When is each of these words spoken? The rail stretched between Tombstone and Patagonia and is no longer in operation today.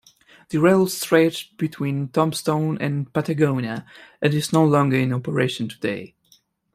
The 0.49 0.57
rail 0.57 0.87
stretched 0.87 1.57
between 1.57 2.07
Tombstone 2.07 2.75
and 2.79 3.13
Patagonia 3.13 3.85
and 4.19 4.33
is 4.33 4.51
no 4.51 4.65
longer 4.65 4.97
in 4.97 5.13
operation 5.13 5.69
today. 5.69 6.15